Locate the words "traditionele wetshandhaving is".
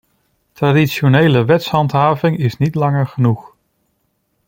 0.55-2.57